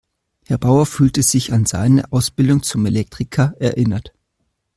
[0.47, 4.13] Herr Bauer fühlte sich an seine Ausbildung zum Elektriker erinnert.